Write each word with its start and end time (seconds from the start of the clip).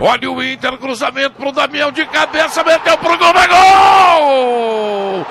Olha 0.00 0.30
o 0.30 0.40
Inter, 0.40 0.78
cruzamento 0.78 1.34
pro 1.34 1.50
Damião 1.50 1.90
de 1.90 2.06
cabeça, 2.06 2.62
meteu 2.62 2.96
pro 2.98 3.18
gol, 3.18 3.32
vai 3.32 3.48
gol! 3.48 5.26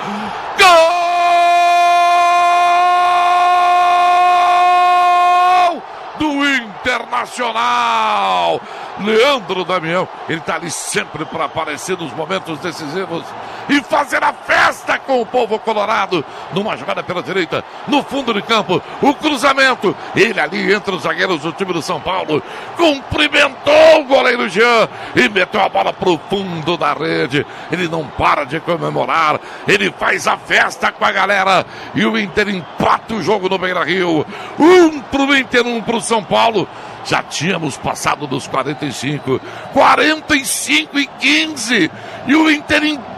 Gol! 5.70 5.82
Do 6.18 6.46
Internacional! 6.46 8.60
Leandro 9.00 9.64
Damião, 9.64 10.06
ele 10.28 10.42
tá 10.42 10.56
ali 10.56 10.70
sempre 10.70 11.24
para 11.24 11.46
aparecer 11.46 11.96
nos 11.96 12.12
momentos 12.12 12.58
decisivos 12.58 13.24
e 13.68 13.80
fazer 13.82 14.22
a 14.22 14.32
festa 14.32 14.98
com 14.98 15.20
o 15.20 15.26
povo 15.26 15.58
colorado. 15.58 16.24
Numa 16.52 16.76
jogada 16.76 17.02
pela 17.02 17.22
direita, 17.22 17.64
no 17.86 18.02
fundo 18.02 18.32
de 18.32 18.42
campo, 18.42 18.82
o 19.02 19.14
cruzamento. 19.14 19.94
Ele 20.14 20.40
ali 20.40 20.72
entre 20.72 20.94
os 20.94 21.02
zagueiros 21.02 21.42
do 21.42 21.52
time 21.52 21.72
do 21.72 21.82
São 21.82 22.00
Paulo, 22.00 22.42
cumprimentou 22.76 24.00
o 24.00 24.04
goleiro 24.04 24.48
Jean 24.48 24.88
e 25.14 25.28
meteu 25.28 25.60
a 25.60 25.68
bola 25.68 25.92
pro 25.92 26.18
fundo 26.30 26.76
da 26.76 26.92
rede. 26.92 27.46
Ele 27.70 27.88
não 27.88 28.06
para 28.06 28.44
de 28.44 28.60
comemorar, 28.60 29.40
ele 29.66 29.92
faz 29.92 30.26
a 30.26 30.36
festa 30.36 30.90
com 30.92 31.04
a 31.04 31.12
galera 31.12 31.64
e 31.94 32.04
o 32.04 32.18
Inter 32.18 32.48
empata 32.48 33.14
o 33.14 33.22
jogo 33.22 33.48
no 33.48 33.58
Beira 33.58 33.84
Rio. 33.84 34.26
Um 34.58 35.00
pro 35.00 35.36
Inter, 35.36 35.66
um 35.66 35.82
pro 35.82 36.00
São 36.00 36.22
Paulo. 36.22 36.68
Já 37.04 37.22
tínhamos 37.22 37.76
passado 37.78 38.26
dos 38.26 38.46
45. 38.46 39.40
45 39.72 40.98
e 40.98 41.06
15. 41.06 41.90
E 42.26 42.34
o 42.34 42.50
Inter 42.50 42.84
empata 42.84 43.17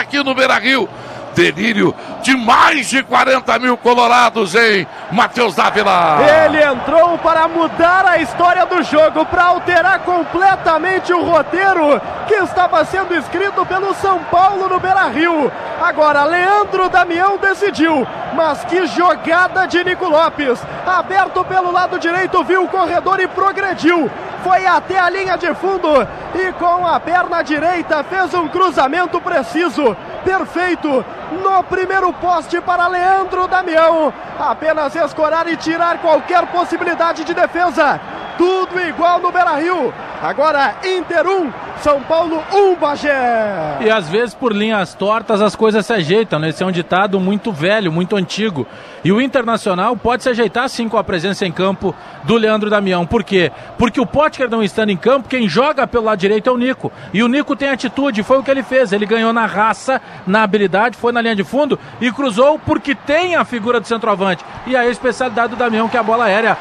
aqui 0.00 0.22
no 0.22 0.34
Beira 0.34 0.58
Rio 0.58 0.88
delírio 1.36 1.94
de 2.22 2.34
mais 2.34 2.88
de 2.88 3.02
40 3.02 3.58
mil 3.58 3.76
colorados, 3.76 4.54
hein? 4.54 4.86
Matheus 5.12 5.54
Dávila. 5.54 6.18
Ele 6.44 6.64
entrou 6.64 7.18
para 7.18 7.46
mudar 7.46 8.06
a 8.06 8.18
história 8.18 8.64
do 8.64 8.82
jogo, 8.82 9.26
para 9.26 9.44
alterar 9.44 10.00
completamente 10.00 11.12
o 11.12 11.22
roteiro 11.22 12.00
que 12.26 12.34
estava 12.34 12.84
sendo 12.86 13.14
escrito 13.14 13.64
pelo 13.66 13.94
São 13.94 14.18
Paulo 14.24 14.68
no 14.68 14.80
Beira 14.80 15.08
Rio. 15.08 15.52
Agora, 15.80 16.24
Leandro 16.24 16.88
Damião 16.88 17.36
decidiu, 17.36 18.06
mas 18.34 18.64
que 18.64 18.86
jogada 18.86 19.66
de 19.66 19.84
Nico 19.84 20.08
Lopes. 20.08 20.58
Aberto 20.86 21.44
pelo 21.44 21.70
lado 21.70 21.98
direito, 21.98 22.42
viu 22.44 22.64
o 22.64 22.68
corredor 22.68 23.20
e 23.20 23.28
progrediu. 23.28 24.10
Foi 24.42 24.64
até 24.64 24.98
a 24.98 25.10
linha 25.10 25.36
de 25.36 25.52
fundo 25.54 26.06
e 26.34 26.52
com 26.52 26.86
a 26.86 27.00
perna 27.00 27.42
direita 27.42 28.04
fez 28.04 28.32
um 28.32 28.46
cruzamento 28.46 29.20
preciso 29.20 29.96
perfeito 30.26 31.04
no 31.40 31.62
primeiro 31.62 32.12
poste 32.12 32.60
para 32.60 32.88
Leandro 32.88 33.46
Damião. 33.46 34.12
Apenas 34.38 34.94
escorar 34.96 35.46
e 35.46 35.56
tirar 35.56 35.98
qualquer 35.98 36.44
possibilidade 36.48 37.24
de 37.24 37.32
defesa. 37.32 38.00
Tudo 38.36 38.80
igual 38.80 39.20
no 39.20 39.32
Beira 39.32 39.56
Rio. 39.56 39.92
Agora 40.22 40.76
Inter 40.82 41.26
1, 41.26 41.52
São 41.82 42.00
Paulo 42.02 42.42
1, 42.52 42.74
Bagé. 42.76 43.78
E 43.80 43.90
às 43.90 44.08
vezes 44.08 44.34
por 44.34 44.52
linhas 44.52 44.94
tortas 44.94 45.42
as 45.42 45.54
coisas 45.54 45.84
se 45.84 45.92
ajeitam, 45.92 46.38
né? 46.38 46.48
Esse 46.48 46.62
é 46.62 46.66
um 46.66 46.72
ditado 46.72 47.20
muito 47.20 47.52
velho, 47.52 47.92
muito 47.92 48.16
antigo. 48.16 48.66
E 49.04 49.12
o 49.12 49.20
Internacional 49.20 49.96
pode 49.96 50.22
se 50.22 50.28
ajeitar 50.30 50.68
sim 50.68 50.88
com 50.88 50.96
a 50.96 51.04
presença 51.04 51.46
em 51.46 51.52
campo 51.52 51.94
do 52.24 52.34
Leandro 52.34 52.70
Damião. 52.70 53.06
Por 53.06 53.22
quê? 53.22 53.52
Porque 53.78 54.00
o 54.00 54.06
Potker 54.06 54.50
não 54.50 54.62
estando 54.62 54.90
em 54.90 54.96
campo, 54.96 55.28
quem 55.28 55.48
joga 55.48 55.86
pelo 55.86 56.04
lado 56.04 56.18
direito 56.18 56.48
é 56.48 56.52
o 56.52 56.56
Nico. 56.56 56.90
E 57.12 57.22
o 57.22 57.28
Nico 57.28 57.54
tem 57.54 57.68
atitude, 57.68 58.22
foi 58.22 58.38
o 58.38 58.42
que 58.42 58.50
ele 58.50 58.62
fez. 58.62 58.92
Ele 58.92 59.06
ganhou 59.06 59.32
na 59.32 59.46
raça, 59.46 60.00
na 60.26 60.42
habilidade, 60.42 60.96
foi 60.96 61.12
na 61.12 61.20
linha 61.20 61.36
de 61.36 61.44
fundo 61.44 61.78
e 62.00 62.10
cruzou 62.10 62.58
porque 62.58 62.94
tem 62.94 63.36
a 63.36 63.44
figura 63.44 63.78
do 63.80 63.86
centroavante. 63.86 64.44
E 64.66 64.74
a 64.74 64.86
especialidade 64.88 65.50
do 65.50 65.56
Damião, 65.56 65.88
que 65.88 65.96
é 65.96 66.00
a 66.00 66.02
bola 66.02 66.24
aérea. 66.24 66.56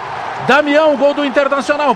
Damião, 0.47 0.95
gol 0.95 1.13
do 1.13 1.25
Internacional. 1.25 1.93